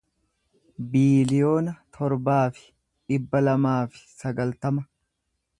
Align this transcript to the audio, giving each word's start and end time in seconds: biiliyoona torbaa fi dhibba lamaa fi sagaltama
biiliyoona 0.93 1.75
torbaa 1.97 2.41
fi 2.57 2.65
dhibba 2.65 3.45
lamaa 3.49 3.79
fi 3.95 4.05
sagaltama 4.19 4.89